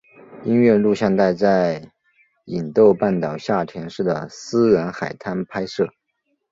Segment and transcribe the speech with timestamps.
[0.45, 1.91] 音乐录影带在
[2.45, 5.91] 伊豆半岛下田市的私人海滩拍摄。